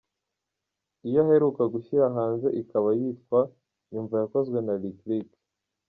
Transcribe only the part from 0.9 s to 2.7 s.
Iyo aheruka gushyira hanze